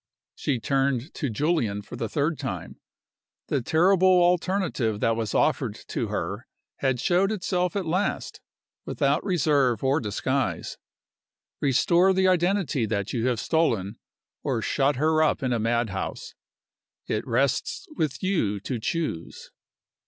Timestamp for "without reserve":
8.83-9.83